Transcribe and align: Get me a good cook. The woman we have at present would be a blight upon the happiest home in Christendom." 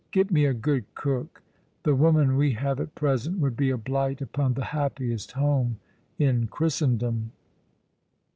Get 0.09 0.31
me 0.31 0.45
a 0.45 0.53
good 0.55 0.85
cook. 0.95 1.43
The 1.83 1.93
woman 1.93 2.35
we 2.35 2.53
have 2.53 2.79
at 2.79 2.95
present 2.95 3.37
would 3.37 3.55
be 3.55 3.69
a 3.69 3.77
blight 3.77 4.19
upon 4.19 4.55
the 4.55 4.63
happiest 4.73 5.33
home 5.33 5.77
in 6.17 6.47
Christendom." 6.47 7.33